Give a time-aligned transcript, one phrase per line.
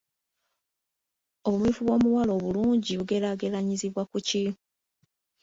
[1.45, 4.43] Obumyufu bw’omuwala omulungi bugeraageranyizibwa ku ki?